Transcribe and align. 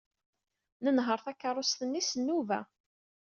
Nenheṛ 0.83 1.19
takeṛṛust-nni 1.25 2.01
s 2.09 2.11
nnuba. 2.19 2.59